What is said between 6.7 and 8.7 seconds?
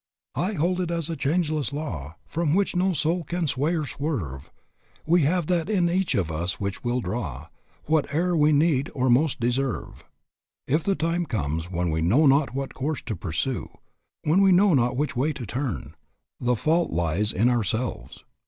will draw Whate'er we